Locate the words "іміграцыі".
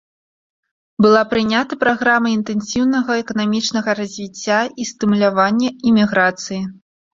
5.93-6.61